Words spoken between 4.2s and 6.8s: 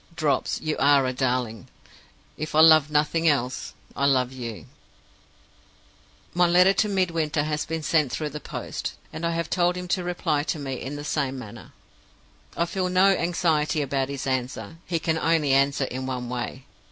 you. "My letter